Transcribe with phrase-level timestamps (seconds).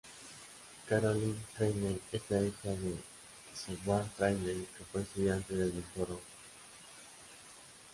[0.87, 2.95] Carolyn Trainer es la hija de
[3.53, 6.23] Seward Trainer que fue estudiante del Doctor Octopus.